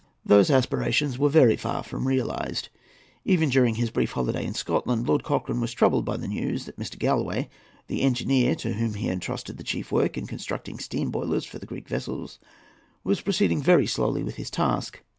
[0.25, 2.69] Those aspirations were very far from realised.
[3.23, 6.79] Even during his brief holiday in Scotland, Lord Cochrane was troubled by the news that
[6.79, 6.97] Mr.
[6.97, 7.47] Galloway,
[7.85, 11.59] the engineer to whom had been entrusted the chief work in constructing steam boilers for
[11.59, 12.39] the Greek vessels,
[13.03, 15.01] was proceeding very slowly with his task.